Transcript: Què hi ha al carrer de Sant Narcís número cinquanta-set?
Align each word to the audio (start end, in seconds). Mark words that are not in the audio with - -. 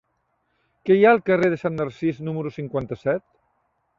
Què 0.89 0.95
hi 0.99 1.05
ha 1.07 1.11
al 1.17 1.21
carrer 1.27 1.51
de 1.53 1.59
Sant 1.65 1.77
Narcís 1.81 2.23
número 2.29 2.53
cinquanta-set? 2.57 3.29